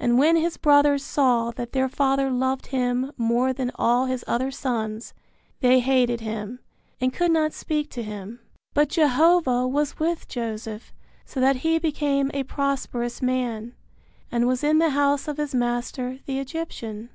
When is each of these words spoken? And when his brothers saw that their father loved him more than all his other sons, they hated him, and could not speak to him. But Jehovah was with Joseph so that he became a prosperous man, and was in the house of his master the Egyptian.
And 0.00 0.18
when 0.18 0.34
his 0.34 0.56
brothers 0.56 1.04
saw 1.04 1.52
that 1.52 1.70
their 1.70 1.88
father 1.88 2.28
loved 2.28 2.66
him 2.74 3.12
more 3.16 3.52
than 3.52 3.70
all 3.76 4.06
his 4.06 4.24
other 4.26 4.50
sons, 4.50 5.14
they 5.60 5.78
hated 5.78 6.20
him, 6.20 6.58
and 7.00 7.12
could 7.12 7.30
not 7.30 7.52
speak 7.52 7.88
to 7.90 8.02
him. 8.02 8.40
But 8.74 8.88
Jehovah 8.88 9.68
was 9.68 10.00
with 10.00 10.26
Joseph 10.26 10.92
so 11.24 11.38
that 11.38 11.58
he 11.62 11.78
became 11.78 12.32
a 12.34 12.42
prosperous 12.42 13.22
man, 13.22 13.76
and 14.28 14.48
was 14.48 14.64
in 14.64 14.78
the 14.78 14.90
house 14.90 15.28
of 15.28 15.36
his 15.36 15.54
master 15.54 16.18
the 16.26 16.40
Egyptian. 16.40 17.10